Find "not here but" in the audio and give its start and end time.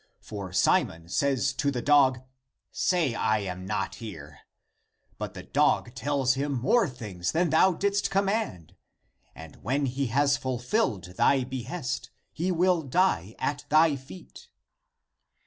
3.67-5.35